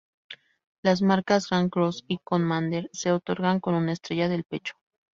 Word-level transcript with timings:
Las 0.81 1.03
marcas 1.03 1.47
Grand 1.51 1.69
Cross 1.69 2.05
y 2.07 2.17
Commander 2.23 2.89
se 2.91 3.11
otorgan 3.11 3.59
con 3.59 3.75
una 3.75 3.91
estrella 3.91 4.27
del 4.29 4.45
pecho. 4.45 4.73